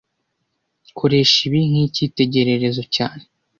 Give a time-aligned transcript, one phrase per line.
[0.97, 3.23] Koresha ibi nkicyitegererezo cyane